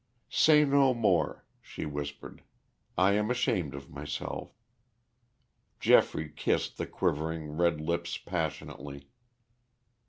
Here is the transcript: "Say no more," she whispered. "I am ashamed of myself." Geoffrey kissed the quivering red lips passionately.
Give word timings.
"Say 0.31 0.65
no 0.65 0.95
more," 0.95 1.45
she 1.61 1.85
whispered. 1.85 2.41
"I 2.97 3.11
am 3.11 3.29
ashamed 3.29 3.75
of 3.75 3.91
myself." 3.91 4.49
Geoffrey 5.79 6.27
kissed 6.35 6.79
the 6.79 6.87
quivering 6.87 7.55
red 7.55 7.79
lips 7.79 8.17
passionately. 8.17 9.11